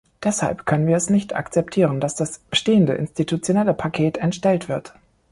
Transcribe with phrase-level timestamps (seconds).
[0.23, 4.95] Deshalb können wir es nicht akzeptieren, dass das bestehende institutionelle Paket entstellt wird.